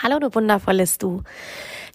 [0.00, 1.22] Hallo, du wundervolles Du.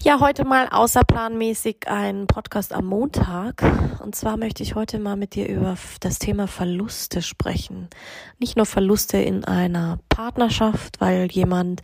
[0.03, 3.63] Ja, heute mal außerplanmäßig ein Podcast am Montag.
[3.99, 7.89] Und zwar möchte ich heute mal mit dir über das Thema Verluste sprechen.
[8.37, 11.81] Nicht nur Verluste in einer Partnerschaft, weil jemand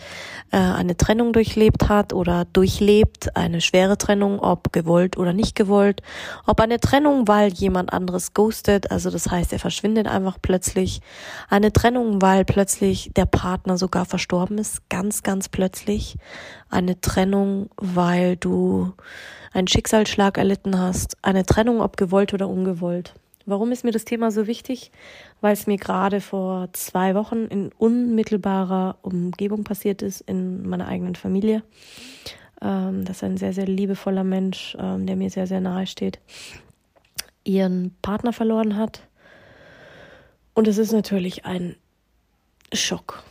[0.52, 6.04] äh, eine Trennung durchlebt hat oder durchlebt, eine schwere Trennung, ob gewollt oder nicht gewollt.
[6.46, 11.02] Ob eine Trennung, weil jemand anderes ghostet, also das heißt, er verschwindet einfach plötzlich.
[11.50, 16.03] Eine Trennung, weil plötzlich der Partner sogar verstorben ist, ganz, ganz plötzlich.
[16.70, 18.94] Eine Trennung, weil weil du
[19.54, 23.14] einen Schicksalsschlag erlitten hast, eine Trennung, ob gewollt oder ungewollt.
[23.46, 24.92] Warum ist mir das Thema so wichtig?
[25.42, 31.16] Weil es mir gerade vor zwei Wochen in unmittelbarer Umgebung passiert ist, in meiner eigenen
[31.16, 31.64] Familie.
[32.62, 36.20] Ähm, das ist ein sehr, sehr liebevoller Mensch, ähm, der mir sehr, sehr nahe steht,
[37.44, 39.02] ihren Partner verloren hat.
[40.54, 41.76] Und es ist natürlich ein
[42.72, 43.24] Schock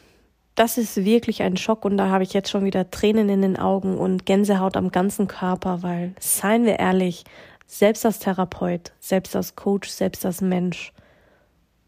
[0.54, 3.58] das ist wirklich ein Schock und da habe ich jetzt schon wieder Tränen in den
[3.58, 7.24] Augen und Gänsehaut am ganzen Körper, weil, seien wir ehrlich,
[7.66, 10.92] selbst als Therapeut, selbst als Coach, selbst als Mensch,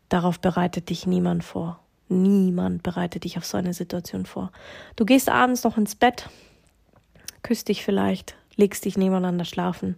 [0.08, 1.78] darauf bereitet dich niemand vor.
[2.08, 4.50] Niemand bereitet dich auf so eine Situation vor.
[4.96, 6.28] Du gehst abends noch ins Bett,
[7.42, 9.96] küsst dich vielleicht, legst dich nebeneinander schlafen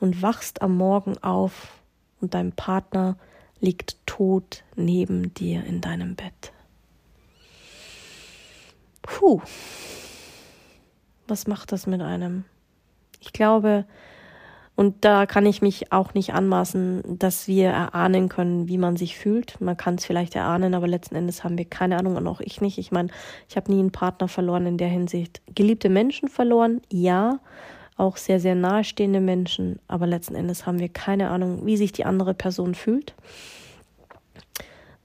[0.00, 1.80] und wachst am Morgen auf
[2.20, 3.16] und dein Partner
[3.60, 6.52] liegt tot neben dir in deinem Bett.
[9.06, 9.40] Puh.
[11.26, 12.44] Was macht das mit einem?
[13.20, 13.86] Ich glaube,
[14.76, 19.16] und da kann ich mich auch nicht anmaßen, dass wir erahnen können, wie man sich
[19.16, 19.58] fühlt.
[19.60, 22.60] Man kann es vielleicht erahnen, aber letzten Endes haben wir keine Ahnung und auch ich
[22.60, 22.76] nicht.
[22.76, 23.08] Ich meine,
[23.48, 25.40] ich habe nie einen Partner verloren in der Hinsicht.
[25.54, 27.40] Geliebte Menschen verloren, ja,
[27.96, 32.04] auch sehr, sehr nahestehende Menschen, aber letzten Endes haben wir keine Ahnung, wie sich die
[32.04, 33.14] andere Person fühlt.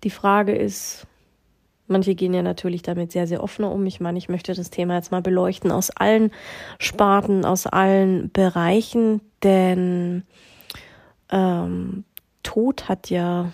[0.03, 1.07] Die Frage ist,
[1.91, 3.85] Manche gehen ja natürlich damit sehr, sehr offener um.
[3.85, 6.31] Ich meine, ich möchte das Thema jetzt mal beleuchten aus allen
[6.79, 10.23] Sparten, aus allen Bereichen, denn
[11.29, 12.05] ähm,
[12.43, 13.51] Tod hat ja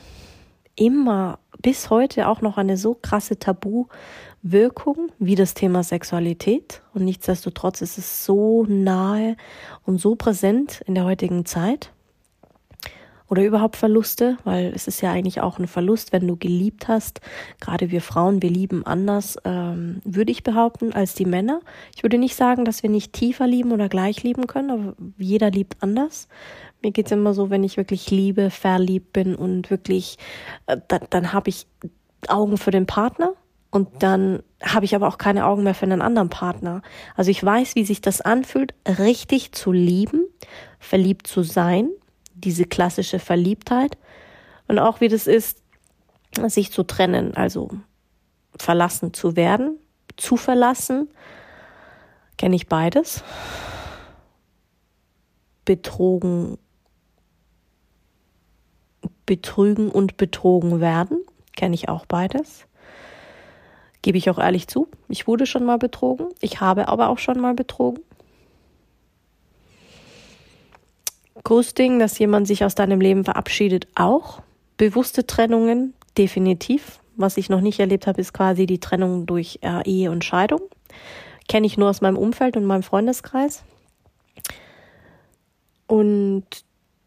[0.75, 6.83] immer bis heute auch noch eine so krasse Tabuwirkung wie das Thema Sexualität.
[6.93, 9.35] Und nichtsdestotrotz ist es so nahe
[9.83, 11.91] und so präsent in der heutigen Zeit
[13.29, 17.21] oder überhaupt Verluste, weil es ist ja eigentlich auch ein Verlust, wenn du geliebt hast.
[17.59, 21.59] Gerade wir Frauen, wir lieben anders, ähm, würde ich behaupten, als die Männer.
[21.95, 25.51] Ich würde nicht sagen, dass wir nicht tiefer lieben oder gleich lieben können, aber jeder
[25.51, 26.27] liebt anders.
[26.81, 30.17] Mir geht's immer so, wenn ich wirklich liebe, verliebt bin und wirklich,
[30.67, 31.67] äh, dann, dann habe ich
[32.27, 33.33] Augen für den Partner
[33.71, 36.81] und dann habe ich aber auch keine Augen mehr für einen anderen Partner.
[37.15, 40.25] Also ich weiß, wie sich das anfühlt, richtig zu lieben,
[40.79, 41.89] verliebt zu sein
[42.39, 43.97] diese klassische Verliebtheit
[44.67, 45.61] und auch wie das ist,
[46.47, 47.69] sich zu trennen, also
[48.57, 49.77] verlassen zu werden,
[50.17, 51.09] zu verlassen,
[52.37, 53.23] kenne ich beides.
[55.65, 56.57] Betrogen,
[59.25, 61.19] betrügen und betrogen werden,
[61.55, 62.67] kenne ich auch beides.
[64.01, 67.39] Gebe ich auch ehrlich zu, ich wurde schon mal betrogen, ich habe aber auch schon
[67.39, 68.01] mal betrogen.
[71.43, 74.41] Ghosting, dass jemand sich aus deinem Leben verabschiedet, auch.
[74.77, 76.99] Bewusste Trennungen, definitiv.
[77.15, 80.61] Was ich noch nicht erlebt habe, ist quasi die Trennung durch äh, Ehe und Scheidung.
[81.47, 83.63] Kenne ich nur aus meinem Umfeld und meinem Freundeskreis.
[85.87, 86.45] Und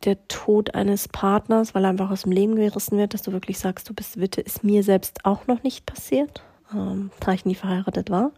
[0.05, 3.59] der Tod eines Partners, weil er einfach aus dem Leben gerissen wird, dass du wirklich
[3.59, 6.43] sagst, du bist Witte, ist mir selbst auch noch nicht passiert,
[6.73, 8.33] ähm, da ich nie verheiratet war.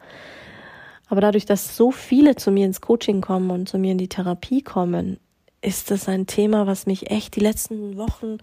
[1.08, 4.08] Aber dadurch, dass so viele zu mir ins Coaching kommen und zu mir in die
[4.08, 5.18] Therapie kommen,
[5.62, 8.38] ist das ein Thema, was mich echt die letzten Wochen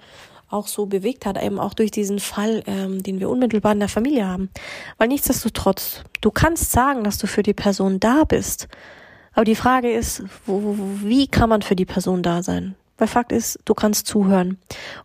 [0.49, 3.89] auch so bewegt hat, eben auch durch diesen Fall, ähm, den wir unmittelbar in der
[3.89, 4.49] Familie haben.
[4.97, 8.67] Weil nichtsdestotrotz, du kannst sagen, dass du für die Person da bist.
[9.33, 12.75] Aber die Frage ist, wo, wo, wie kann man für die Person da sein?
[12.97, 14.57] Weil Fakt ist, du kannst zuhören.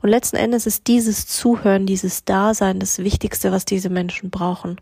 [0.03, 4.81] Und letzten Endes ist dieses Zuhören, dieses Dasein das Wichtigste, was diese Menschen brauchen.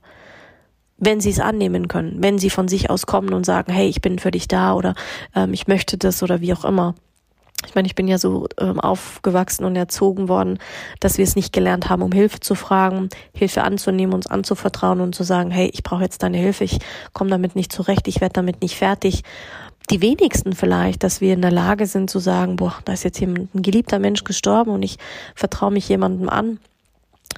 [0.96, 4.00] Wenn sie es annehmen können, wenn sie von sich aus kommen und sagen, hey, ich
[4.00, 4.94] bin für dich da oder
[5.34, 6.94] ähm, ich möchte das oder wie auch immer
[7.66, 10.58] ich meine, ich bin ja so ähm, aufgewachsen und erzogen worden,
[11.00, 15.14] dass wir es nicht gelernt haben, um Hilfe zu fragen, Hilfe anzunehmen, uns anzuvertrauen und
[15.14, 16.78] zu sagen, hey, ich brauche jetzt deine Hilfe, ich
[17.12, 19.22] komme damit nicht zurecht, ich werde damit nicht fertig.
[19.90, 23.20] die wenigsten vielleicht, dass wir in der Lage sind zu sagen, boah, da ist jetzt
[23.20, 24.98] jemand, ein geliebter Mensch gestorben und ich
[25.34, 26.60] vertraue mich jemandem an.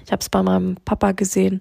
[0.04, 1.60] Ich habe es bei meinem Papa gesehen,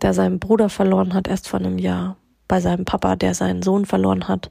[0.00, 2.16] der seinen Bruder verloren hat, erst vor einem Jahr.
[2.48, 4.50] Bei seinem Papa, der seinen Sohn verloren hat.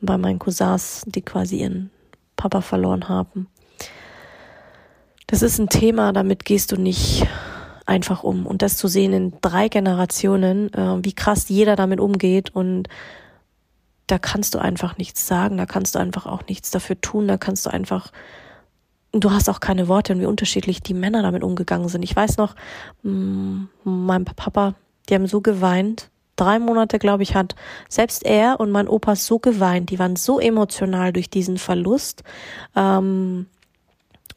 [0.00, 1.90] Und bei meinen Cousins, die quasi ihren
[2.42, 3.46] Papa verloren haben.
[5.28, 7.24] Das ist ein Thema, damit gehst du nicht
[7.86, 8.46] einfach um.
[8.46, 12.88] Und das zu sehen in drei Generationen, äh, wie krass jeder damit umgeht und
[14.08, 17.38] da kannst du einfach nichts sagen, da kannst du einfach auch nichts dafür tun, da
[17.38, 18.10] kannst du einfach,
[19.12, 22.02] du hast auch keine Worte und wie unterschiedlich die Männer damit umgegangen sind.
[22.02, 22.56] Ich weiß noch,
[23.04, 24.74] mm, mein Papa,
[25.08, 26.10] die haben so geweint,
[26.42, 27.54] drei Monate, glaube ich, hat
[27.88, 32.24] selbst er und mein Opa so geweint, die waren so emotional durch diesen Verlust.
[32.74, 33.46] Ähm,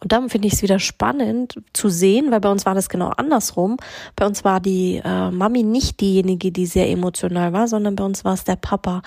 [0.05, 3.09] und dann finde ich es wieder spannend zu sehen, weil bei uns war das genau
[3.17, 3.77] andersrum.
[4.15, 8.23] Bei uns war die äh, Mami nicht diejenige, die sehr emotional war, sondern bei uns
[8.23, 9.01] war es der Papa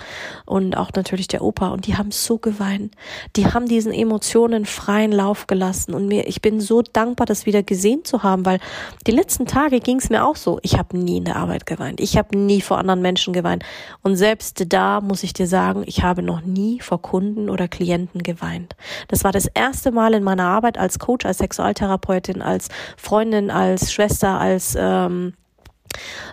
[0.44, 1.68] und auch natürlich der Opa.
[1.68, 2.96] Und die haben so geweint.
[3.36, 5.94] Die haben diesen Emotionen freien Lauf gelassen.
[5.94, 8.58] Und mir, ich bin so dankbar, das wieder gesehen zu haben, weil
[9.06, 10.58] die letzten Tage ging es mir auch so.
[10.62, 12.00] Ich habe nie in der Arbeit geweint.
[12.00, 13.62] Ich habe nie vor anderen Menschen geweint.
[14.02, 18.24] Und selbst da muss ich dir sagen, ich habe noch nie vor Kunden oder Klienten
[18.24, 18.74] geweint.
[19.06, 23.92] Das war das erste Mal in meiner Arbeit als Coach, als Sexualtherapeutin, als Freundin, als
[23.92, 25.34] Schwester, als ähm,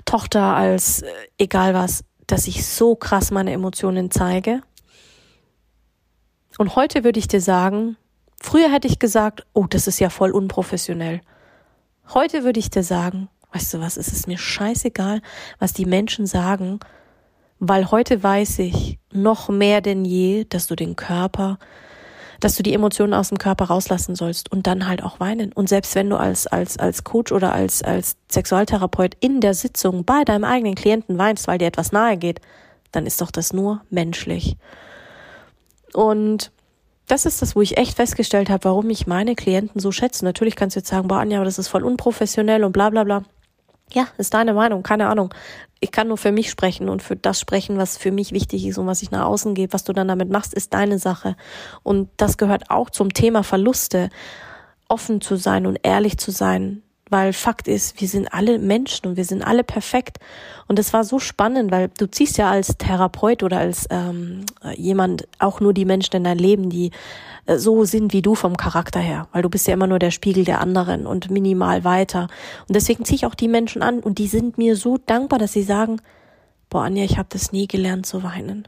[0.06, 4.62] Tochter, als äh, egal was, dass ich so krass meine Emotionen zeige.
[6.58, 7.98] Und heute würde ich dir sagen,
[8.42, 11.22] früher hätte ich gesagt, oh, das ist ja voll unprofessionell.
[12.14, 15.22] Heute würde ich dir sagen, weißt du was, es ist mir scheißegal,
[15.60, 16.80] was die Menschen sagen,
[17.60, 21.58] weil heute weiß ich noch mehr denn je, dass du den Körper
[22.40, 25.52] dass du die Emotionen aus dem Körper rauslassen sollst und dann halt auch weinen.
[25.54, 30.06] Und selbst wenn du als, als, als Coach oder als, als Sexualtherapeut in der Sitzung
[30.06, 32.42] bei deinem eigenen Klienten weinst, weil dir etwas nahe geht,
[32.92, 34.58] dann ist doch das nur menschlich.
[35.94, 36.52] Und
[37.08, 40.26] das ist das, wo ich echt festgestellt habe, warum ich meine Klienten so schätze.
[40.26, 43.04] Natürlich kannst du jetzt sagen, boah, Anja, aber das ist voll unprofessionell und bla bla
[43.04, 43.24] bla.
[43.92, 45.34] Ja, ist deine Meinung, keine Ahnung.
[45.80, 48.78] Ich kann nur für mich sprechen und für das sprechen, was für mich wichtig ist
[48.78, 49.74] und was ich nach außen gebe.
[49.74, 51.36] Was du dann damit machst, ist deine Sache.
[51.84, 54.10] Und das gehört auch zum Thema Verluste.
[54.88, 59.18] Offen zu sein und ehrlich zu sein, weil Fakt ist, wir sind alle Menschen und
[59.18, 60.18] wir sind alle perfekt.
[60.68, 65.28] Und es war so spannend, weil du ziehst ja als Therapeut oder als ähm, jemand
[65.40, 66.92] auch nur die Menschen in dein Leben, die
[67.46, 70.12] äh, so sind wie du vom Charakter her, weil du bist ja immer nur der
[70.12, 72.28] Spiegel der anderen und minimal weiter.
[72.68, 75.54] Und deswegen ziehe ich auch die Menschen an und die sind mir so dankbar, dass
[75.54, 76.02] sie sagen,
[76.70, 78.68] boah Anja, ich habe das nie gelernt zu weinen.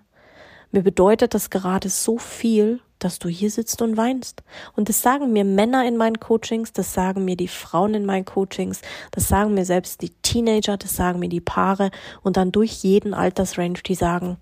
[0.72, 4.44] Mir bedeutet das gerade so viel dass du hier sitzt und weinst.
[4.76, 8.26] Und das sagen mir Männer in meinen Coachings, das sagen mir die Frauen in meinen
[8.26, 11.92] Coachings, das sagen mir selbst die Teenager, das sagen mir die Paare
[12.24, 14.38] und dann durch jeden Altersrange, die sagen,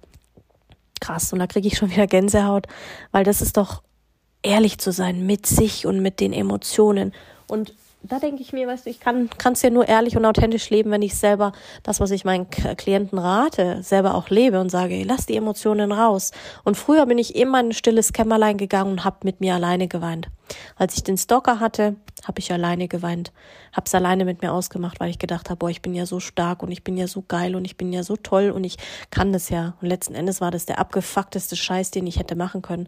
[1.01, 2.67] krass, und da kriege ich schon wieder Gänsehaut,
[3.11, 3.83] weil das ist doch
[4.41, 7.13] ehrlich zu sein mit sich und mit den Emotionen.
[7.47, 7.73] Und
[8.07, 10.91] da denke ich mir, weißt du, ich kann es ja nur ehrlich und authentisch leben,
[10.91, 11.51] wenn ich selber
[11.83, 16.31] das, was ich meinen Klienten rate, selber auch lebe und sage, lass die Emotionen raus.
[16.63, 19.87] Und früher bin ich immer in ein stilles Kämmerlein gegangen und habe mit mir alleine
[19.87, 20.29] geweint.
[20.75, 23.31] Als ich den Stalker hatte, habe ich alleine geweint,
[23.73, 26.19] habe es alleine mit mir ausgemacht, weil ich gedacht habe, boah, ich bin ja so
[26.19, 28.77] stark und ich bin ja so geil und ich bin ja so toll und ich
[29.09, 29.75] kann das ja.
[29.81, 32.87] Und letzten Endes war das der abgefuckteste Scheiß, den ich hätte machen können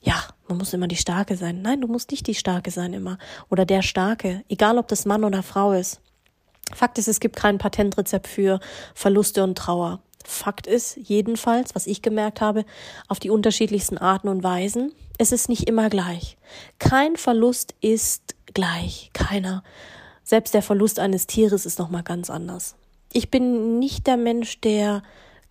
[0.00, 1.62] ja, man muss immer die Starke sein.
[1.62, 3.18] Nein, du musst nicht die Starke sein immer.
[3.48, 4.44] Oder der Starke.
[4.48, 6.00] Egal, ob das Mann oder Frau ist.
[6.74, 8.60] Fakt ist, es gibt kein Patentrezept für
[8.94, 10.00] Verluste und Trauer.
[10.24, 12.64] Fakt ist jedenfalls, was ich gemerkt habe,
[13.06, 16.36] auf die unterschiedlichsten Arten und Weisen, es ist nicht immer gleich.
[16.78, 19.10] Kein Verlust ist gleich.
[19.12, 19.62] Keiner.
[20.24, 22.74] Selbst der Verlust eines Tieres ist nochmal ganz anders.
[23.12, 25.02] Ich bin nicht der Mensch, der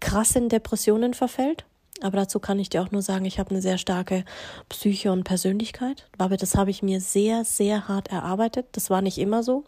[0.02, 1.66] krass in Depressionen verfällt.
[2.02, 4.26] Aber dazu kann ich dir auch nur sagen, ich habe eine sehr starke
[4.68, 6.08] Psyche und Persönlichkeit.
[6.18, 8.68] Aber das habe ich mir sehr, sehr hart erarbeitet.
[8.74, 9.64] Das war nicht immer so.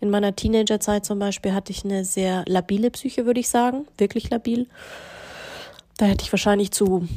[0.00, 3.86] In meiner Teenagerzeit zum Beispiel hatte ich eine sehr labile Psyche, würde ich sagen.
[3.96, 4.68] Wirklich labil.
[5.96, 7.08] Da hätte ich wahrscheinlich zu,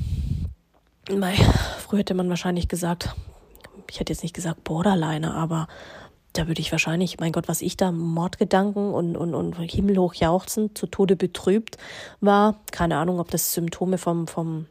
[1.12, 1.36] mei,
[1.80, 3.14] früher hätte man wahrscheinlich gesagt,
[3.90, 5.68] ich hätte jetzt nicht gesagt Borderline, aber
[6.38, 10.78] da würde ich wahrscheinlich, mein Gott, was ich da Mordgedanken und, und, und himmelhoch jauchzend
[10.78, 11.78] zu Tode betrübt
[12.20, 12.58] war.
[12.72, 14.68] Keine Ahnung, ob das Symptome vom, vom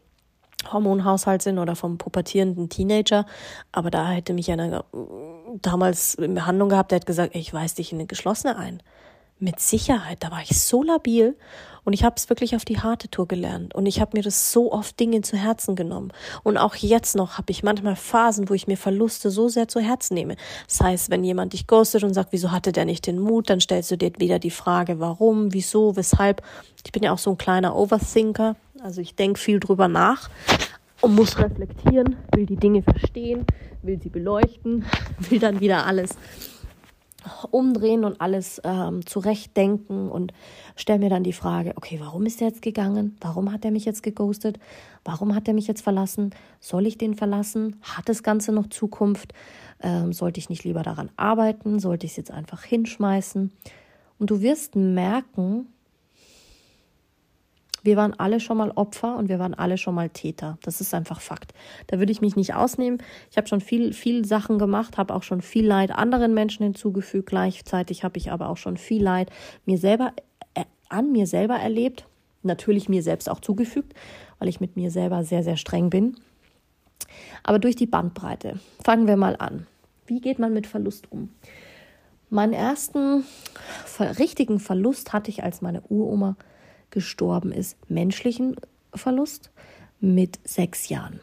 [0.70, 3.26] Hormonhaushalt sind oder vom pubertierenden Teenager.
[3.72, 4.84] Aber da hätte mich einer
[5.62, 8.82] damals in Behandlung gehabt, der hat gesagt, ich weise dich in eine geschlossene ein.
[9.44, 11.36] Mit Sicherheit, da war ich so labil
[11.84, 13.74] und ich habe es wirklich auf die harte Tour gelernt.
[13.74, 16.14] Und ich habe mir das so oft Dinge zu Herzen genommen.
[16.44, 19.80] Und auch jetzt noch habe ich manchmal Phasen, wo ich mir Verluste so sehr zu
[19.80, 20.36] Herzen nehme.
[20.66, 23.60] Das heißt, wenn jemand dich ghostet und sagt, wieso hatte der nicht den Mut, dann
[23.60, 26.40] stellst du dir wieder die Frage, warum, wieso, weshalb.
[26.82, 28.56] Ich bin ja auch so ein kleiner Overthinker.
[28.82, 30.30] Also ich denke viel drüber nach.
[31.02, 33.44] und muss reflektieren, will die Dinge verstehen,
[33.82, 34.86] will sie beleuchten,
[35.18, 36.16] will dann wieder alles
[37.50, 40.32] umdrehen und alles ähm, zurechtdenken und
[40.76, 43.16] stelle mir dann die Frage, okay, warum ist er jetzt gegangen?
[43.20, 44.58] Warum hat er mich jetzt geghostet?
[45.04, 46.34] Warum hat er mich jetzt verlassen?
[46.60, 47.76] Soll ich den verlassen?
[47.82, 49.32] Hat das Ganze noch Zukunft?
[49.82, 51.78] Ähm, sollte ich nicht lieber daran arbeiten?
[51.78, 53.52] Sollte ich es jetzt einfach hinschmeißen?
[54.18, 55.66] Und du wirst merken,
[57.84, 60.58] wir waren alle schon mal Opfer und wir waren alle schon mal Täter.
[60.62, 61.52] Das ist einfach Fakt.
[61.86, 62.98] Da würde ich mich nicht ausnehmen.
[63.30, 67.28] Ich habe schon viel, viel Sachen gemacht, habe auch schon viel Leid anderen Menschen hinzugefügt.
[67.28, 69.30] Gleichzeitig habe ich aber auch schon viel Leid
[69.66, 70.14] mir selber,
[70.54, 72.06] äh, an mir selber erlebt.
[72.42, 73.92] Natürlich mir selbst auch zugefügt,
[74.38, 76.16] weil ich mit mir selber sehr, sehr streng bin.
[77.42, 78.58] Aber durch die Bandbreite.
[78.82, 79.66] Fangen wir mal an.
[80.06, 81.28] Wie geht man mit Verlust um?
[82.30, 83.24] Meinen ersten
[84.18, 86.36] richtigen Verlust hatte ich, als meine Uroma
[86.94, 88.56] gestorben ist, menschlichen
[88.94, 89.50] Verlust
[90.00, 91.20] mit sechs Jahren.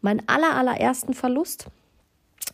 [0.00, 0.56] Mein aller,
[1.12, 1.68] Verlust,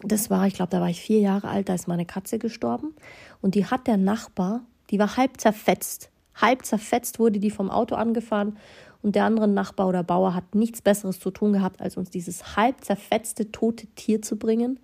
[0.02, 2.94] das war, ich glaube, da war ich vier Jahre alt, da ist meine Katze gestorben
[3.40, 7.94] und die hat der Nachbar, die war halb zerfetzt, halb zerfetzt wurde die vom Auto
[7.94, 8.58] angefahren
[9.02, 12.56] und der andere Nachbar oder Bauer hat nichts Besseres zu tun gehabt, als uns dieses
[12.56, 14.80] halb zerfetzte tote Tier zu bringen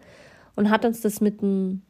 [0.54, 1.82] und hat uns das mit einem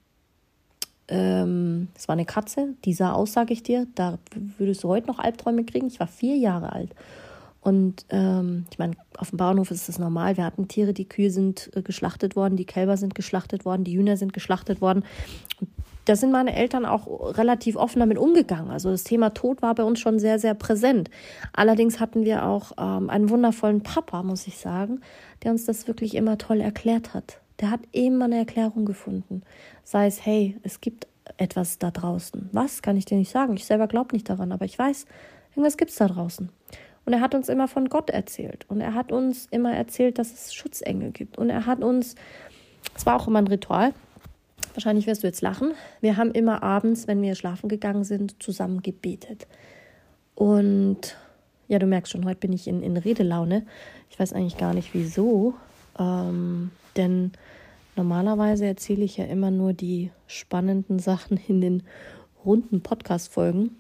[1.09, 4.19] ähm, es war eine Katze, die sah aus, sage ich dir, da
[4.59, 5.87] würdest du heute noch Albträume kriegen.
[5.87, 6.95] Ich war vier Jahre alt.
[7.61, 10.37] Und ähm, ich meine, auf dem Bauernhof ist das normal.
[10.37, 13.97] Wir hatten Tiere, die Kühe sind äh, geschlachtet worden, die Kälber sind geschlachtet worden, die
[13.97, 15.05] Hühner sind geschlachtet worden.
[16.05, 18.71] Da sind meine Eltern auch relativ offen damit umgegangen.
[18.71, 21.11] Also das Thema Tod war bei uns schon sehr, sehr präsent.
[21.53, 25.01] Allerdings hatten wir auch ähm, einen wundervollen Papa, muss ich sagen,
[25.43, 27.41] der uns das wirklich immer toll erklärt hat.
[27.61, 29.43] Der hat immer eine Erklärung gefunden.
[29.85, 32.49] Sei es, hey, es gibt etwas da draußen.
[32.53, 33.55] Was kann ich dir nicht sagen?
[33.57, 35.07] Ich selber glaube nicht daran, aber ich weiß,
[35.51, 36.49] irgendwas gibt es da draußen.
[37.05, 38.67] Und er hat uns immer von Gott erzählt.
[38.69, 41.39] Und er hat uns immer erzählt, dass es Schutzengel gibt.
[41.39, 42.15] Und er hat uns,
[42.95, 43.93] es war auch immer ein Ritual,
[44.75, 48.83] wahrscheinlich wirst du jetzt lachen, wir haben immer abends, wenn wir schlafen gegangen sind, zusammen
[48.83, 49.47] gebetet.
[50.35, 51.17] Und
[51.67, 53.67] ja, du merkst schon, heute bin ich in, in Redelaune.
[54.11, 55.55] Ich weiß eigentlich gar nicht wieso.
[55.99, 57.33] Ähm, denn
[57.97, 61.83] normalerweise erzähle ich ja immer nur die spannenden Sachen in den
[62.45, 63.77] runden Podcast-Folgen.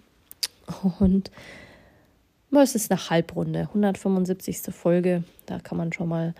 [0.98, 1.30] Und
[2.50, 4.74] es ist eine Halbrunde, 175.
[4.74, 5.24] Folge.
[5.46, 6.34] Da kann man schon mal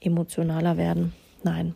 [0.00, 1.12] emotionaler werden.
[1.42, 1.74] Nein,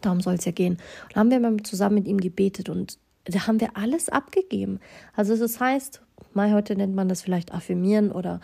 [0.00, 0.78] darum soll es ja gehen.
[1.12, 4.80] Da haben wir mal zusammen mit ihm gebetet und da haben wir alles abgegeben.
[5.14, 6.02] Also das heißt,
[6.32, 8.40] mal heute nennt man das vielleicht affirmieren oder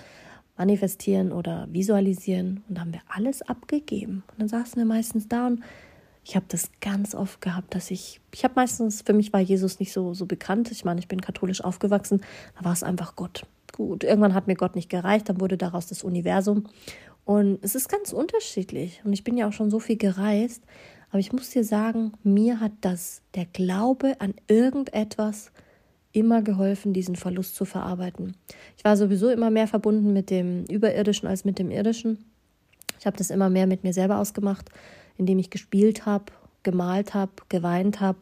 [0.60, 4.24] manifestieren oder visualisieren und haben wir alles abgegeben.
[4.32, 5.62] Und dann saßen wir meistens da und
[6.22, 9.80] ich habe das ganz oft gehabt, dass ich, ich habe meistens, für mich war Jesus
[9.80, 10.70] nicht so, so bekannt.
[10.70, 12.20] Ich meine, ich bin katholisch aufgewachsen,
[12.58, 13.46] da war es einfach Gott.
[13.72, 16.64] Gut, irgendwann hat mir Gott nicht gereicht, dann wurde daraus das Universum.
[17.24, 19.00] Und es ist ganz unterschiedlich.
[19.02, 20.62] Und ich bin ja auch schon so viel gereist.
[21.08, 25.52] Aber ich muss dir sagen, mir hat das, der Glaube an irgendetwas,
[26.12, 28.36] immer geholfen, diesen Verlust zu verarbeiten.
[28.76, 32.24] Ich war sowieso immer mehr verbunden mit dem Überirdischen als mit dem Irdischen.
[32.98, 34.70] Ich habe das immer mehr mit mir selber ausgemacht,
[35.16, 36.26] indem ich gespielt habe,
[36.62, 38.18] gemalt habe, geweint habe,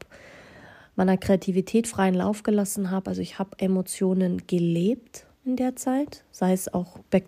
[0.96, 3.08] meiner Kreativität freien Lauf gelassen habe.
[3.08, 7.24] Also ich habe Emotionen gelebt in der Zeit, sei es auch back,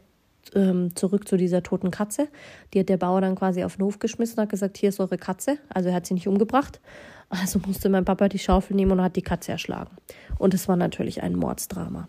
[0.54, 2.28] ähm, zurück zu dieser toten Katze.
[2.74, 5.00] Die hat der Bauer dann quasi auf den Hof geschmissen und hat gesagt, hier ist
[5.00, 5.58] eure Katze.
[5.68, 6.80] Also er hat sie nicht umgebracht,
[7.30, 9.96] also musste mein Papa die Schaufel nehmen und hat die Katze erschlagen.
[10.38, 12.08] Und es war natürlich ein Mordsdrama.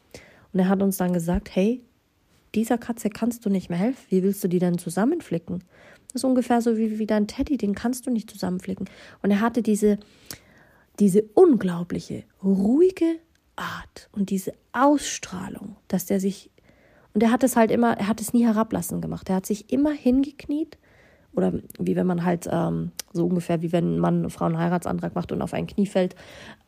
[0.51, 1.81] Und er hat uns dann gesagt, hey,
[2.55, 4.03] dieser Katze kannst du nicht mehr helfen.
[4.09, 5.63] Wie willst du die denn zusammenflicken?
[6.07, 8.89] Das ist ungefähr so wie, wie dein Teddy, den kannst du nicht zusammenflicken.
[9.21, 9.99] Und er hatte diese,
[10.99, 13.19] diese unglaubliche, ruhige
[13.55, 16.49] Art und diese Ausstrahlung, dass der sich,
[17.13, 19.29] und er hat es halt immer, er hat es nie herablassen gemacht.
[19.29, 20.77] Er hat sich immer hingekniet
[21.33, 25.31] oder wie wenn man halt ähm, so ungefähr wie wenn Mann Frau einen Heiratsantrag macht
[25.31, 26.15] und auf ein Knie fällt.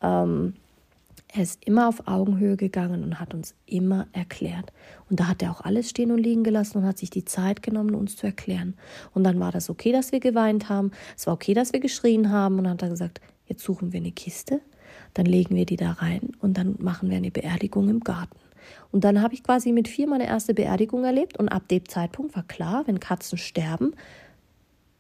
[0.02, 0.54] Ähm,
[1.36, 4.72] er ist immer auf Augenhöhe gegangen und hat uns immer erklärt.
[5.10, 7.64] Und da hat er auch alles stehen und liegen gelassen und hat sich die Zeit
[7.64, 8.76] genommen, uns zu erklären.
[9.16, 10.92] Und dann war das okay, dass wir geweint haben.
[11.18, 12.60] Es war okay, dass wir geschrien haben.
[12.60, 14.62] Und dann hat er gesagt, jetzt suchen wir eine Kiste,
[15.16, 18.38] dann legen wir die da rein und dann machen wir eine Beerdigung im Garten.
[18.92, 21.38] Und dann habe ich quasi mit vier meine erste Beerdigung erlebt.
[21.38, 23.94] Und ab dem Zeitpunkt war klar, wenn Katzen sterben,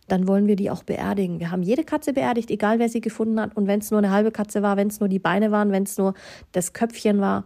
[0.08, 1.40] dann wollen wir die auch beerdigen.
[1.40, 3.56] Wir haben jede Katze beerdigt, egal wer sie gefunden hat.
[3.56, 5.84] Und wenn es nur eine halbe Katze war, wenn es nur die Beine waren, wenn
[5.84, 6.14] es nur
[6.52, 7.46] das Köpfchen war.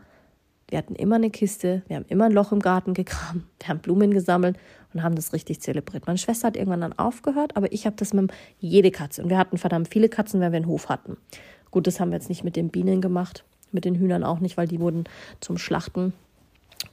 [0.70, 3.80] Wir hatten immer eine Kiste, wir haben immer ein Loch im Garten gekramt, wir haben
[3.80, 4.58] Blumen gesammelt
[4.94, 6.08] und haben das richtig zelebriert.
[6.08, 9.24] Meine Schwester hat irgendwann dann aufgehört, aber ich habe das mit jede Katze.
[9.24, 11.18] Und wir hatten verdammt viele Katzen, wenn wir einen Hof hatten.
[11.72, 14.58] Gut, das haben wir jetzt nicht mit den Bienen gemacht, mit den Hühnern auch nicht,
[14.58, 15.06] weil die wurden
[15.40, 16.14] zum Schlachten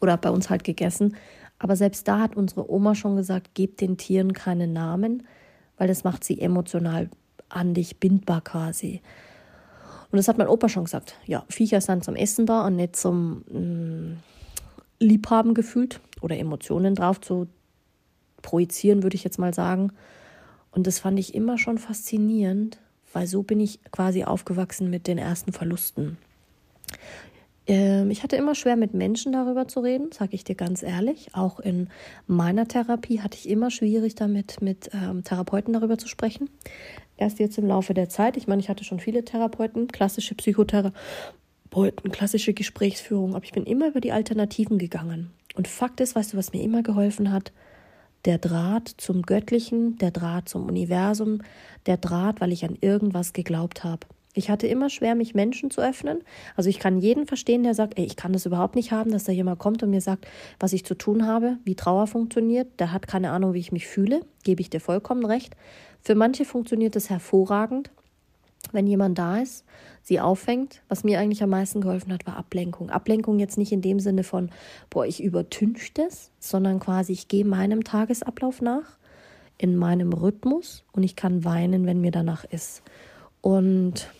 [0.00, 1.16] oder bei uns halt gegessen.
[1.58, 5.24] Aber selbst da hat unsere Oma schon gesagt, gebt den Tieren keine Namen,
[5.76, 7.08] weil das macht sie emotional
[7.48, 9.00] an dich bindbar quasi.
[10.10, 11.16] Und das hat mein Opa schon gesagt.
[11.26, 14.16] Ja, Viecher sind zum Essen da und nicht zum mh, mm,
[15.00, 17.48] Liebhaben gefühlt oder Emotionen drauf zu
[18.42, 19.92] projizieren, würde ich jetzt mal sagen.
[20.70, 22.78] Und das fand ich immer schon faszinierend,
[23.12, 26.18] weil so bin ich quasi aufgewachsen mit den ersten Verlusten.
[27.66, 31.28] Ähm, ich hatte immer schwer mit Menschen darüber zu reden, sage ich dir ganz ehrlich.
[31.34, 31.88] Auch in
[32.26, 36.50] meiner Therapie hatte ich immer schwierig damit, mit ähm, Therapeuten darüber zu sprechen.
[37.16, 38.36] Erst jetzt im Laufe der Zeit.
[38.36, 43.88] Ich meine, ich hatte schon viele Therapeuten, klassische Psychotherapeuten, klassische Gesprächsführung, aber ich bin immer
[43.88, 45.30] über die Alternativen gegangen.
[45.54, 47.52] Und Fakt ist, weißt du, was mir immer geholfen hat?
[48.24, 51.42] Der Draht zum Göttlichen, der Draht zum Universum,
[51.86, 54.06] der Draht, weil ich an irgendwas geglaubt habe.
[54.36, 56.18] Ich hatte immer schwer, mich Menschen zu öffnen.
[56.56, 59.24] Also ich kann jeden verstehen, der sagt, ey, ich kann das überhaupt nicht haben, dass
[59.24, 60.26] da jemand kommt und mir sagt,
[60.58, 62.80] was ich zu tun habe, wie Trauer funktioniert.
[62.80, 64.22] Der hat keine Ahnung, wie ich mich fühle.
[64.42, 65.54] Gebe ich dir vollkommen recht.
[66.02, 67.90] Für manche funktioniert es hervorragend,
[68.72, 69.64] wenn jemand da ist,
[70.02, 70.82] sie auffängt.
[70.88, 72.90] Was mir eigentlich am meisten geholfen hat, war Ablenkung.
[72.90, 74.50] Ablenkung jetzt nicht in dem Sinne von,
[74.90, 78.98] boah, ich übertünchte es, sondern quasi, ich gehe meinem Tagesablauf nach,
[79.58, 82.82] in meinem Rhythmus und ich kann weinen, wenn mir danach ist.
[83.40, 84.10] Und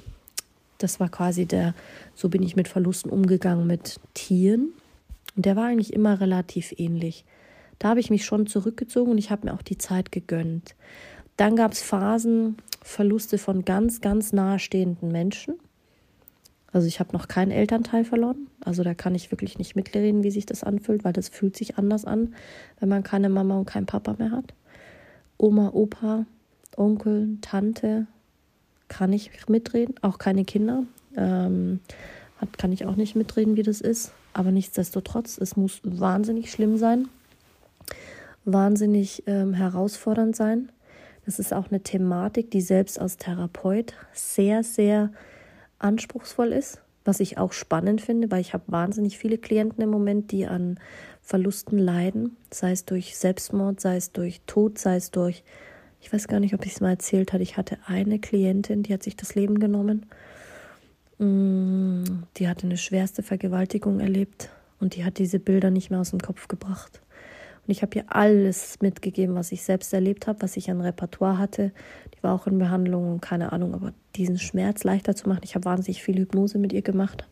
[0.85, 1.75] das war quasi der,
[2.15, 4.73] so bin ich mit Verlusten umgegangen mit Tieren.
[5.35, 7.25] Und der war eigentlich immer relativ ähnlich.
[7.79, 10.77] Da habe ich mich schon zurückgezogen und ich habe mir auch die Zeit gegönnt.
[11.37, 15.55] Dann gab es Phasen, Verluste von ganz, ganz nahestehenden Menschen.
[16.73, 18.49] Also ich habe noch keinen Elternteil verloren.
[18.65, 21.79] Also da kann ich wirklich nicht mitreden, wie sich das anfühlt, weil das fühlt sich
[21.79, 22.35] anders an,
[22.79, 24.55] wenn man keine Mama und keinen Papa mehr hat.
[25.39, 26.27] Oma, Opa,
[26.77, 28.07] Onkel, Tante,
[28.89, 30.85] kann ich mitreden, auch keine Kinder.
[31.17, 31.81] Ähm,
[32.59, 34.13] kann ich auch nicht mitreden, wie das ist.
[34.33, 37.09] Aber nichtsdestotrotz, es muss wahnsinnig schlimm sein,
[38.45, 40.71] wahnsinnig ähm, herausfordernd sein.
[41.25, 45.11] Das ist auch eine Thematik, die selbst als Therapeut sehr, sehr
[45.79, 50.33] anspruchsvoll ist, was ich auch spannend finde, weil ich habe wahnsinnig viele Klienten im Moment,
[50.33, 50.79] die an
[51.23, 55.43] Verlusten leiden, sei es durch Selbstmord, sei es durch Tod, sei es durch
[56.05, 57.43] ich weiß gar nicht, ob ich es mal erzählt hatte.
[57.43, 60.05] Ich hatte eine Klientin, die hat sich das Leben genommen.
[61.19, 66.11] Mm, die hatte eine schwerste Vergewaltigung erlebt und die hat diese Bilder nicht mehr aus
[66.11, 67.01] dem Kopf gebracht.
[67.67, 71.39] Und ich habe ihr alles mitgegeben, was ich selbst erlebt habe, was ich an Repertoire
[71.39, 71.73] hatte.
[72.15, 75.41] Die war auch in Behandlung und keine Ahnung, aber diesen Schmerz leichter zu machen.
[75.43, 77.25] Ich habe wahnsinnig viel Hypnose mit ihr gemacht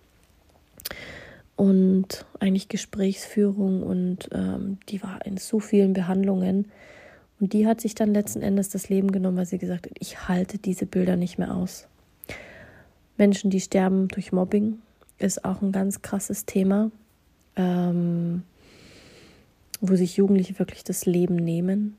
[1.56, 6.68] und eigentlich Gesprächsführung und ähm, die war in so vielen Behandlungen
[7.42, 10.28] und die hat sich dann letzten Endes das Leben genommen, weil sie gesagt hat, ich
[10.28, 11.88] halte diese Bilder nicht mehr aus.
[13.16, 14.78] Menschen, die sterben durch Mobbing,
[15.18, 16.92] ist auch ein ganz krasses Thema,
[17.56, 18.44] ähm,
[19.80, 21.96] wo sich Jugendliche wirklich das Leben nehmen,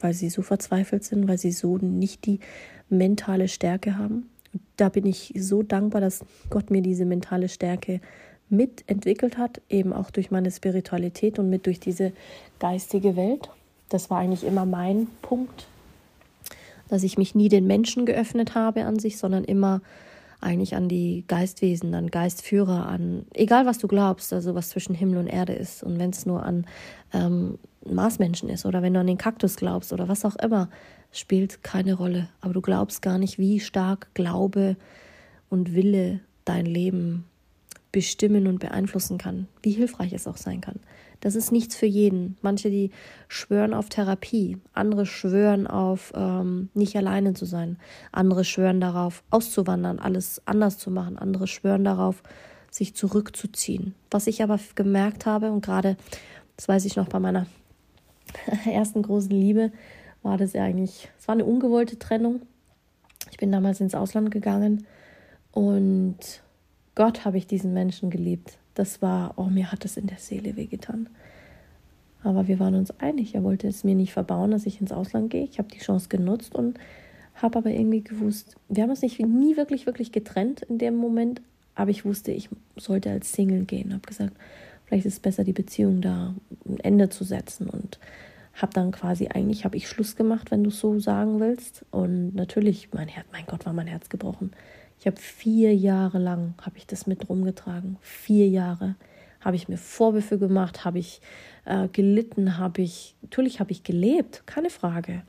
[0.00, 2.40] weil sie so verzweifelt sind, weil sie so nicht die
[2.88, 4.28] mentale Stärke haben.
[4.52, 8.00] Und da bin ich so dankbar, dass Gott mir diese mentale Stärke
[8.48, 12.12] mitentwickelt hat, eben auch durch meine Spiritualität und mit durch diese
[12.58, 13.50] geistige Welt.
[13.88, 15.66] Das war eigentlich immer mein Punkt,
[16.88, 19.80] dass ich mich nie den Menschen geöffnet habe an sich, sondern immer
[20.40, 25.18] eigentlich an die Geistwesen, an Geistführer, an egal was du glaubst, also was zwischen Himmel
[25.18, 25.82] und Erde ist.
[25.82, 26.66] Und wenn es nur an
[27.12, 30.68] ähm, Marsmenschen ist oder wenn du an den Kaktus glaubst oder was auch immer,
[31.12, 32.28] spielt keine Rolle.
[32.40, 34.76] Aber du glaubst gar nicht, wie stark Glaube
[35.48, 37.24] und Wille dein Leben
[37.92, 40.80] bestimmen und beeinflussen kann, wie hilfreich es auch sein kann.
[41.24, 42.36] Das ist nichts für jeden.
[42.42, 42.90] Manche, die
[43.28, 47.78] schwören auf Therapie, andere schwören auf ähm, nicht alleine zu sein,
[48.12, 52.22] andere schwören darauf, auszuwandern, alles anders zu machen, andere schwören darauf,
[52.70, 53.94] sich zurückzuziehen.
[54.10, 55.96] Was ich aber gemerkt habe, und gerade,
[56.58, 57.46] das weiß ich noch bei meiner
[58.70, 59.72] ersten großen Liebe,
[60.22, 62.42] war das eigentlich, es war eine ungewollte Trennung.
[63.30, 64.86] Ich bin damals ins Ausland gegangen
[65.52, 66.18] und
[66.94, 70.56] Gott habe ich diesen Menschen geliebt das war, oh, mir hat das in der Seele
[70.56, 71.08] wehgetan.
[72.22, 73.34] Aber wir waren uns einig.
[73.34, 75.44] Er wollte es mir nicht verbauen, dass ich ins Ausland gehe.
[75.44, 76.78] Ich habe die Chance genutzt und
[77.34, 81.40] habe aber irgendwie gewusst, wir haben uns nicht nie wirklich, wirklich getrennt in dem Moment.
[81.74, 83.92] Aber ich wusste, ich sollte als Single gehen.
[83.92, 84.32] Habe gesagt,
[84.86, 86.34] vielleicht ist es besser, die Beziehung da
[86.66, 87.68] ein Ende zu setzen.
[87.68, 87.98] Und
[88.54, 91.84] habe dann quasi, eigentlich habe ich Schluss gemacht, wenn du es so sagen willst.
[91.90, 94.52] Und natürlich, mein Herz, mein Gott, war mein Herz gebrochen.
[95.04, 97.98] Ich habe vier Jahre lang habe ich das mit rumgetragen.
[98.00, 98.94] Vier Jahre
[99.38, 101.20] habe ich mir Vorwürfe gemacht, habe ich
[101.66, 105.20] äh, gelitten, habe ich natürlich habe ich gelebt, keine Frage.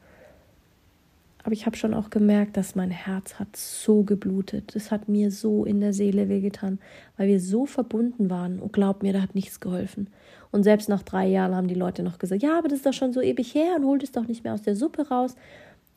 [1.44, 4.78] Aber ich habe schon auch gemerkt, dass mein Herz hat so geblutet.
[4.78, 6.80] Es hat mir so in der Seele wehgetan,
[7.18, 8.60] weil wir so verbunden waren.
[8.60, 10.08] Und glaub mir, da hat nichts geholfen.
[10.52, 12.94] Und selbst nach drei Jahren haben die Leute noch gesagt, ja, aber das ist doch
[12.94, 15.36] schon so ewig her und holt es doch nicht mehr aus der Suppe raus.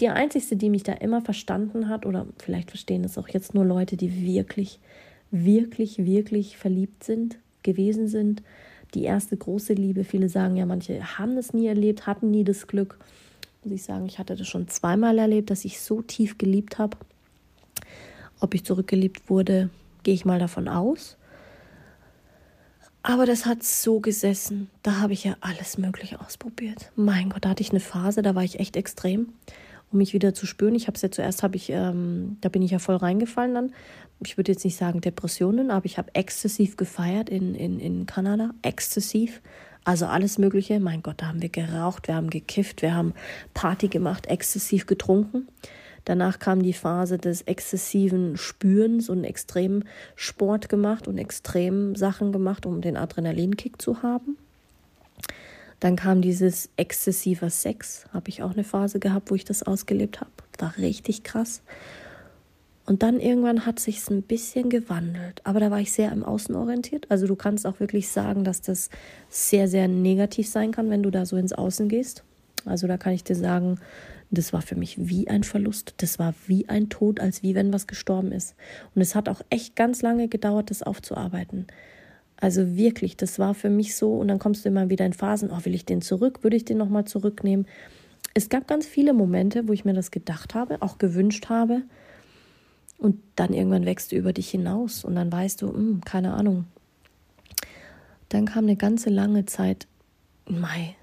[0.01, 3.65] Die einzigste, die mich da immer verstanden hat, oder vielleicht verstehen es auch jetzt nur
[3.65, 4.79] Leute, die wirklich,
[5.31, 8.43] wirklich, wirklich verliebt sind, gewesen sind.
[8.95, 10.05] Die erste große Liebe.
[10.05, 12.99] Viele sagen ja, manche haben es nie erlebt, hatten nie das Glück
[13.69, 16.97] muss ich sagen, ich hatte das schon zweimal erlebt, dass ich so tief geliebt habe.
[18.41, 19.71] Ob ich zurückgeliebt wurde,
[20.05, 21.17] gehe ich mal davon aus.
[23.03, 24.71] Aber das hat so gesessen.
[24.83, 26.93] Da habe ich ja alles Mögliche ausprobiert.
[26.95, 29.33] Mein Gott, da hatte ich eine Phase, da war ich echt extrem,
[29.91, 30.75] um mich wieder zu spüren.
[30.75, 33.73] Ich habe es ja zuerst, habe ich, ähm, da bin ich ja voll reingefallen dann.
[34.25, 38.51] Ich würde jetzt nicht sagen Depressionen, aber ich habe exzessiv gefeiert in, in, in Kanada.
[38.63, 39.41] Exzessiv.
[39.85, 40.81] Also alles Mögliche.
[40.81, 43.15] Mein Gott, da haben wir geraucht, wir haben gekifft, wir haben
[43.55, 45.49] Party gemacht, exzessiv getrunken.
[46.05, 49.85] Danach kam die Phase des exzessiven Spürens und extremen
[50.17, 54.37] Sport gemacht und extremen Sachen gemacht, um den Adrenalinkick zu haben.
[55.81, 60.21] Dann kam dieses exzessiver Sex, habe ich auch eine Phase gehabt, wo ich das ausgelebt
[60.21, 60.31] habe.
[60.59, 61.63] War richtig krass.
[62.85, 65.43] Und dann irgendwann hat sich ein bisschen gewandelt.
[65.45, 67.07] Aber da war ich sehr im Außen orientiert.
[67.11, 68.89] Also du kannst auch wirklich sagen, dass das
[69.29, 72.25] sehr, sehr negativ sein kann, wenn du da so ins Außen gehst.
[72.65, 73.79] Also da kann ich dir sagen,
[74.31, 75.95] das war für mich wie ein Verlust.
[75.99, 78.55] Das war wie ein Tod, als wie wenn was gestorben ist.
[78.95, 81.67] Und es hat auch echt ganz lange gedauert, das aufzuarbeiten.
[82.41, 84.15] Also wirklich, das war für mich so.
[84.15, 86.43] Und dann kommst du immer wieder in Phasen, oh, will ich den zurück?
[86.43, 87.67] Würde ich den nochmal zurücknehmen?
[88.35, 91.83] Es gab ganz viele Momente, wo ich mir das gedacht habe, auch gewünscht habe.
[92.99, 96.35] Und dann irgendwann wächst du über dich hinaus und dann weißt du, mh, hm, keine
[96.35, 96.67] Ahnung.
[98.29, 99.87] Dann kam eine ganze lange Zeit,
[100.47, 100.97] Mai,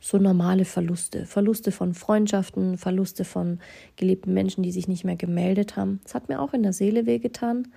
[0.00, 1.26] so normale Verluste.
[1.26, 3.58] Verluste von Freundschaften, Verluste von
[3.96, 6.00] geliebten Menschen, die sich nicht mehr gemeldet haben.
[6.04, 7.68] Das hat mir auch in der Seele wehgetan,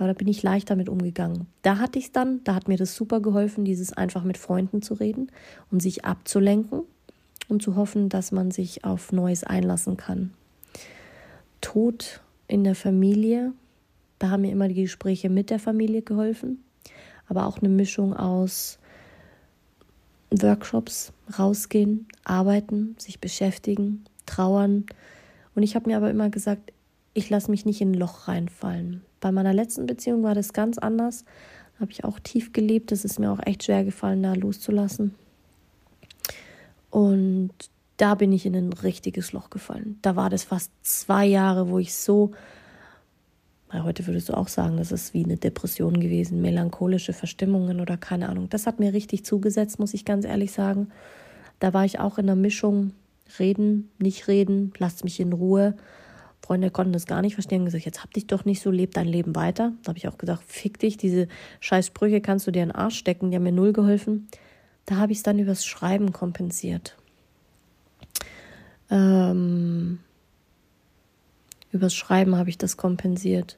[0.00, 1.46] aber da bin ich leicht damit umgegangen.
[1.60, 4.80] Da hatte ich es dann, da hat mir das super geholfen, dieses einfach mit Freunden
[4.80, 5.30] zu reden
[5.70, 6.84] und sich abzulenken
[7.48, 10.32] und zu hoffen, dass man sich auf Neues einlassen kann.
[11.60, 13.52] Tod in der Familie.
[14.18, 16.64] Da haben mir immer die Gespräche mit der Familie geholfen.
[17.28, 18.78] Aber auch eine Mischung aus
[20.30, 24.86] Workshops, rausgehen, arbeiten, sich beschäftigen, trauern.
[25.54, 26.72] Und ich habe mir aber immer gesagt,
[27.14, 29.02] ich lasse mich nicht in ein Loch reinfallen.
[29.20, 31.24] Bei meiner letzten Beziehung war das ganz anders.
[31.74, 32.92] Da habe ich auch tief gelebt.
[32.92, 35.14] Es ist mir auch echt schwer gefallen, da loszulassen.
[36.90, 37.52] Und
[37.96, 39.98] da bin ich in ein richtiges Loch gefallen.
[40.02, 42.32] Da war das fast zwei Jahre, wo ich so,
[43.72, 48.28] heute würdest du auch sagen, das ist wie eine Depression gewesen, melancholische Verstimmungen oder keine
[48.28, 48.48] Ahnung.
[48.48, 50.88] Das hat mir richtig zugesetzt, muss ich ganz ehrlich sagen.
[51.58, 52.92] Da war ich auch in der Mischung,
[53.38, 55.74] reden, nicht reden, lasst mich in Ruhe.
[56.50, 59.06] Freunde konnten das gar nicht verstehen, gesagt, jetzt hab dich doch nicht so, leb dein
[59.06, 59.72] Leben weiter.
[59.84, 61.28] Da habe ich auch gesagt, fick dich, diese
[61.60, 64.26] scheiß Sprüche kannst du dir in den Arsch stecken, die haben mir null geholfen.
[64.84, 66.96] Da habe ich es dann übers Schreiben kompensiert.
[68.90, 70.00] Ähm,
[71.70, 73.56] übers Schreiben habe ich das kompensiert.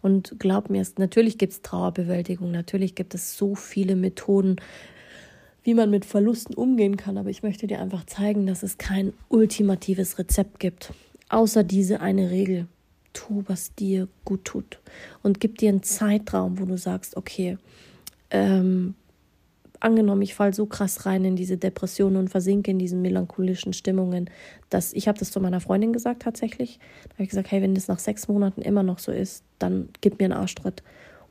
[0.00, 4.54] Und glaub mir, natürlich gibt es Trauerbewältigung, natürlich gibt es so viele Methoden,
[5.64, 7.18] wie man mit Verlusten umgehen kann.
[7.18, 10.92] Aber ich möchte dir einfach zeigen, dass es kein ultimatives Rezept gibt,
[11.30, 12.66] außer diese eine Regel.
[13.12, 14.78] Tu, was dir gut tut.
[15.22, 17.58] Und gib dir einen Zeitraum, wo du sagst, okay,
[18.30, 18.94] ähm,
[19.80, 24.30] angenommen, ich falle so krass rein in diese Depression und versinke in diesen melancholischen Stimmungen,
[24.68, 26.78] dass ich habe das zu meiner Freundin gesagt tatsächlich.
[27.08, 29.88] Da habe ich gesagt, hey, wenn das nach sechs Monaten immer noch so ist, dann
[30.00, 30.82] gib mir einen Arschtritt.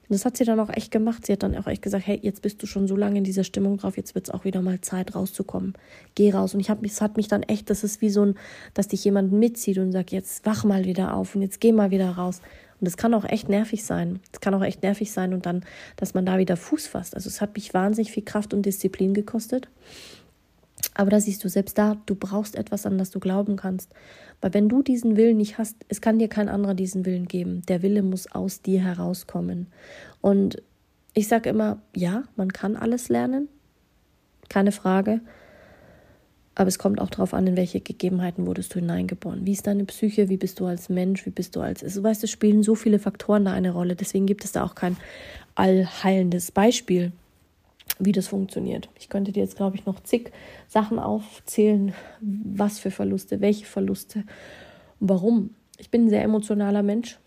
[0.10, 1.28] Und das hat sie dann auch echt gemacht.
[1.28, 3.43] Sie hat dann auch echt gesagt, hey, jetzt bist du schon so lange in dieser
[3.43, 5.74] Stimmung drauf, jetzt wird es auch wieder mal Zeit rauszukommen.
[6.15, 6.56] Geh raus.
[6.56, 8.36] Und ich habe es hat mich dann echt, das ist wie so ein,
[8.74, 11.91] dass dich jemand mitzieht und sagt, jetzt wach mal wieder auf und jetzt geh mal
[11.91, 12.41] wieder raus.
[12.80, 14.19] Und das kann auch echt nervig sein.
[14.34, 15.63] Es kann auch echt nervig sein und dann,
[15.95, 17.13] dass man da wieder Fuß fasst.
[17.13, 19.67] Also es hat mich wahnsinnig viel Kraft und Disziplin gekostet.
[20.95, 23.93] Aber da siehst du selbst da, du brauchst etwas, an das du glauben kannst.
[24.41, 27.62] Weil wenn du diesen Willen nicht hast, es kann dir kein anderer diesen Willen geben.
[27.67, 29.67] Der Wille muss aus dir herauskommen.
[30.21, 30.62] Und
[31.13, 33.49] ich sage immer, ja, man kann alles lernen.
[34.47, 35.21] Keine Frage.
[36.56, 39.45] Aber es kommt auch darauf an, in welche Gegebenheiten wurdest du hineingeboren.
[39.45, 40.28] Wie ist deine Psyche?
[40.28, 41.25] Wie bist du als Mensch?
[41.25, 41.84] Wie bist du als.
[41.84, 43.95] Also, weißt du, es spielen so viele Faktoren da eine Rolle.
[43.95, 44.97] Deswegen gibt es da auch kein
[45.56, 47.12] allheilendes Beispiel,
[47.99, 48.89] wie das funktioniert.
[48.97, 50.31] Ich könnte dir jetzt, glaube ich, noch zig
[50.67, 54.23] Sachen aufzählen, was für Verluste, welche Verluste
[54.99, 55.51] warum.
[55.77, 57.19] Ich bin ein sehr emotionaler Mensch.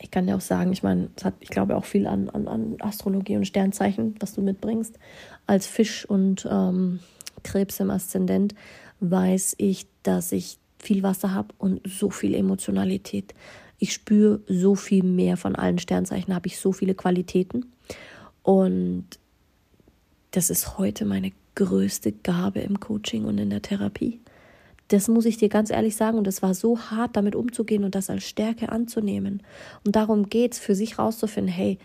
[0.00, 2.48] Ich kann dir auch sagen, ich meine, es hat, ich glaube, auch viel an, an,
[2.48, 4.98] an Astrologie und Sternzeichen, was du mitbringst,
[5.46, 7.00] als Fisch und ähm,
[7.42, 8.54] Krebs im Aszendent,
[9.00, 13.34] weiß ich, dass ich viel Wasser habe und so viel Emotionalität.
[13.78, 17.72] Ich spüre so viel mehr von allen Sternzeichen, habe ich so viele Qualitäten.
[18.42, 19.06] Und
[20.32, 24.20] das ist heute meine größte Gabe im Coaching und in der Therapie.
[24.88, 26.18] Das muss ich dir ganz ehrlich sagen.
[26.18, 29.42] Und es war so hart, damit umzugehen und das als Stärke anzunehmen.
[29.86, 31.78] Und darum geht es, für sich rauszufinden, hey,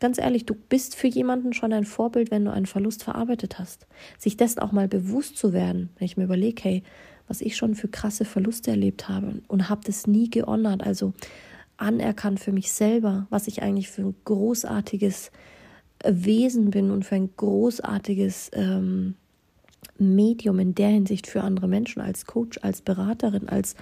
[0.00, 3.86] ganz ehrlich, du bist für jemanden schon ein Vorbild, wenn du einen Verlust verarbeitet hast.
[4.18, 6.82] Sich dessen auch mal bewusst zu werden, wenn ich mir überlege, hey,
[7.28, 11.14] was ich schon für krasse Verluste erlebt habe und habe das nie geonnert, also
[11.76, 15.30] anerkannt für mich selber, was ich eigentlich für ein großartiges
[16.06, 19.14] Wesen bin und für ein großartiges ähm,
[19.98, 23.76] Medium in der Hinsicht für andere Menschen, als Coach, als Beraterin, als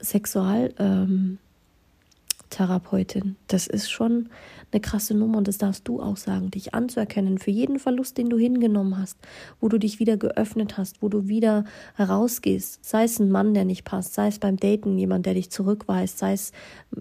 [0.00, 1.38] Sexualtherapeutin.
[3.22, 4.28] Ähm, das ist schon
[4.70, 8.28] eine krasse Nummer und das darfst du auch sagen, dich anzuerkennen für jeden Verlust, den
[8.28, 9.16] du hingenommen hast,
[9.60, 13.64] wo du dich wieder geöffnet hast, wo du wieder herausgehst, sei es ein Mann, der
[13.64, 16.52] nicht passt, sei es beim Daten jemand, der dich zurückweist, sei es,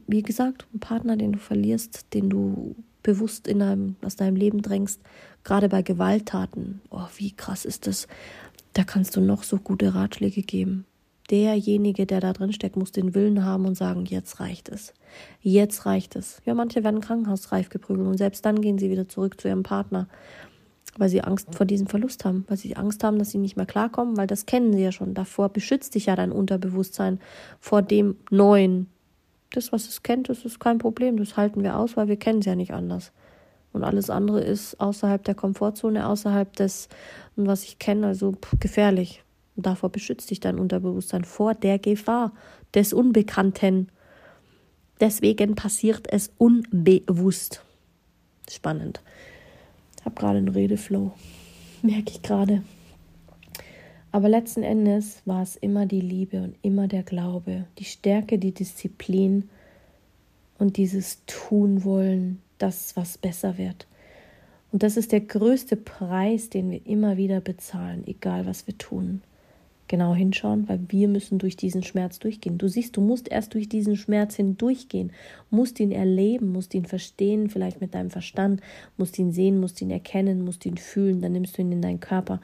[0.07, 2.75] wie gesagt, ein Partner, den du verlierst, den du
[3.07, 4.99] bewusst in einem, aus deinem Leben drängst,
[5.45, 8.05] gerade bei Gewalttaten, oh, wie krass ist das?
[8.73, 10.85] Da kannst du noch so gute Ratschläge geben.
[11.31, 14.93] Derjenige, der da drin steckt, muss den Willen haben und sagen, jetzt reicht es.
[15.39, 16.41] Jetzt reicht es.
[16.45, 20.09] Ja, manche werden krankenhausreif geprügelt und selbst dann gehen sie wieder zurück zu ihrem Partner,
[20.97, 23.65] weil sie Angst vor diesem Verlust haben, weil sie Angst haben, dass sie nicht mehr
[23.65, 25.13] klarkommen, weil das kennen sie ja schon.
[25.13, 27.21] Davor beschützt dich ja dein Unterbewusstsein
[27.61, 28.87] vor dem Neuen,
[29.51, 31.17] das, was es kennt, das ist kein Problem.
[31.17, 33.11] Das halten wir aus, weil wir kennen es ja nicht anders.
[33.73, 36.89] Und alles andere ist außerhalb der Komfortzone, außerhalb des,
[37.35, 39.23] was ich kenne, also gefährlich.
[39.55, 42.31] Und davor beschützt dich dein Unterbewusstsein vor der Gefahr
[42.73, 43.89] des Unbekannten.
[44.99, 47.63] Deswegen passiert es unbewusst.
[48.49, 49.01] Spannend.
[49.99, 51.11] Ich habe gerade einen Redeflow.
[51.81, 52.63] Merke ich gerade.
[54.11, 58.53] Aber letzten Endes war es immer die Liebe und immer der Glaube, die Stärke, die
[58.53, 59.49] Disziplin
[60.57, 63.85] und dieses Tun wollen, das was besser wird.
[64.71, 69.21] Und das ist der größte Preis, den wir immer wieder bezahlen, egal was wir tun.
[69.89, 72.57] Genau hinschauen, weil wir müssen durch diesen Schmerz durchgehen.
[72.57, 75.13] Du siehst, du musst erst durch diesen Schmerz hindurchgehen,
[75.49, 78.59] musst ihn erleben, musst ihn verstehen, vielleicht mit deinem Verstand,
[78.97, 82.01] musst ihn sehen, musst ihn erkennen, musst ihn fühlen, dann nimmst du ihn in deinen
[82.01, 82.41] Körper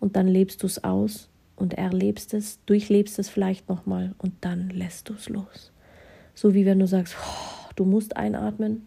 [0.00, 4.70] und dann lebst du es aus und erlebst es, durchlebst es vielleicht nochmal und dann
[4.70, 5.72] lässt du es los.
[6.34, 8.86] So wie wenn du sagst, oh, du musst einatmen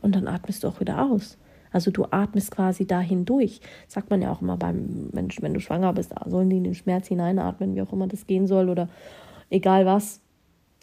[0.00, 1.38] und dann atmest du auch wieder aus.
[1.70, 3.60] Also du atmest quasi dahin durch.
[3.88, 6.74] Sagt man ja auch immer beim Menschen, wenn du schwanger bist, sollen die in den
[6.74, 8.88] Schmerz hineinatmen, wie auch immer das gehen soll oder
[9.48, 10.20] egal was.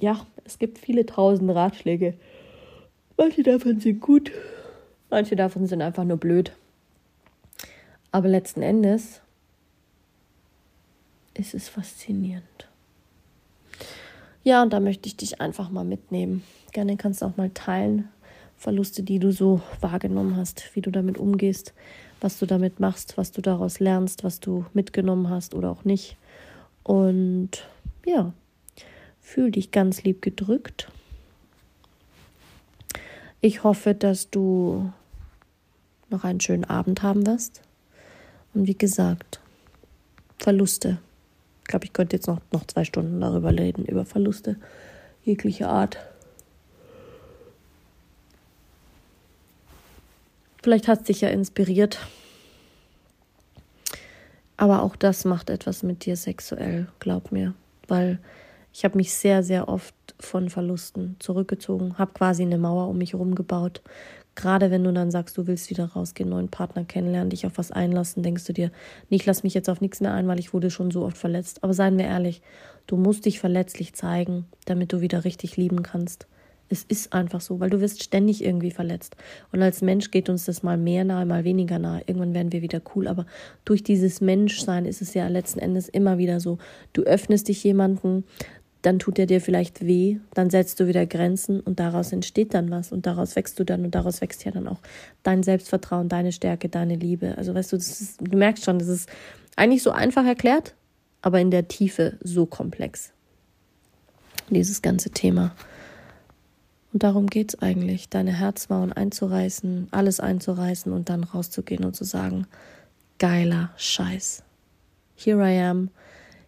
[0.02, 2.16] Ja, es gibt viele tausend Ratschläge.
[3.18, 4.32] Manche davon sind gut,
[5.10, 6.52] Manche davon sind einfach nur blöd.
[8.12, 9.22] Aber letzten Endes
[11.34, 12.68] ist es faszinierend.
[14.44, 16.44] Ja, und da möchte ich dich einfach mal mitnehmen.
[16.72, 18.10] Gerne kannst du auch mal teilen,
[18.58, 21.74] Verluste, die du so wahrgenommen hast, wie du damit umgehst,
[22.20, 26.18] was du damit machst, was du daraus lernst, was du mitgenommen hast oder auch nicht.
[26.84, 27.66] Und
[28.06, 28.34] ja,
[29.22, 30.90] fühl dich ganz lieb gedrückt.
[33.42, 34.92] Ich hoffe, dass du
[36.12, 37.62] noch einen schönen Abend haben wirst.
[38.54, 39.40] Und wie gesagt,
[40.38, 41.00] Verluste.
[41.62, 44.56] Ich glaube, ich könnte jetzt noch, noch zwei Stunden darüber reden, über Verluste
[45.24, 45.98] jeglicher Art.
[50.62, 52.00] Vielleicht hat es dich ja inspiriert.
[54.58, 57.54] Aber auch das macht etwas mit dir sexuell, glaub mir.
[57.88, 58.20] Weil
[58.74, 63.14] ich habe mich sehr, sehr oft von Verlusten zurückgezogen, habe quasi eine Mauer um mich
[63.14, 63.82] herum gebaut,
[64.40, 67.72] Gerade wenn du dann sagst, du willst wieder rausgehen, neuen Partner kennenlernen, dich auf was
[67.72, 68.72] einlassen, denkst du dir,
[69.10, 71.62] ich lass mich jetzt auf nichts mehr ein, weil ich wurde schon so oft verletzt.
[71.62, 72.42] Aber seien wir ehrlich,
[72.88, 76.26] du musst dich verletzlich zeigen, damit du wieder richtig lieben kannst.
[76.70, 79.18] Es ist einfach so, weil du wirst ständig irgendwie verletzt.
[79.52, 82.04] Und als Mensch geht uns das mal mehr nahe, mal weniger nahe.
[82.06, 83.10] Irgendwann werden wir wieder cool.
[83.10, 83.26] Aber
[83.66, 86.60] durch dieses Menschsein ist es ja letzten Endes immer wieder so.
[86.94, 88.24] Du öffnest dich jemanden,
[88.82, 92.72] dann tut er dir vielleicht weh, dann setzt du wieder Grenzen und daraus entsteht dann
[92.72, 94.80] was und daraus wächst du dann und daraus wächst ja dann auch
[95.24, 97.38] dein Selbstvertrauen, deine Stärke, deine Liebe.
[97.38, 99.10] Also weißt du, ist, du merkst schon, das ist
[99.58, 100.76] eigentlich so einfach erklärt,
[101.22, 103.12] aber in der Tiefe so komplex.
[104.50, 105.54] Dieses ganze Thema.
[106.94, 112.04] Und darum geht es eigentlich, deine Herzmauern einzureißen, alles einzureißen und dann rauszugehen und zu
[112.04, 112.48] sagen,
[113.20, 114.44] geiler Scheiß.
[115.16, 115.90] Here I am,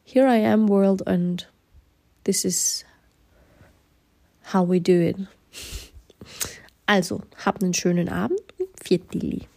[0.03, 1.51] here I am world and
[2.23, 2.85] This is
[4.53, 5.17] how we do it.
[6.85, 9.47] Also, habt einen schönen Abend und Viertili.